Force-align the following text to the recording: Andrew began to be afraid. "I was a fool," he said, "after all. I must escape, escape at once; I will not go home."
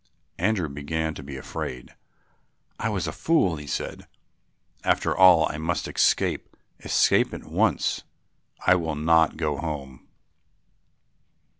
Andrew 0.39 0.67
began 0.67 1.13
to 1.13 1.21
be 1.21 1.37
afraid. 1.37 1.93
"I 2.79 2.89
was 2.89 3.05
a 3.05 3.11
fool," 3.11 3.57
he 3.57 3.67
said, 3.67 4.07
"after 4.83 5.15
all. 5.15 5.47
I 5.51 5.59
must 5.59 5.87
escape, 5.87 6.57
escape 6.79 7.35
at 7.35 7.43
once; 7.43 8.01
I 8.65 8.73
will 8.73 8.95
not 8.95 9.37
go 9.37 9.57
home." 9.57 10.07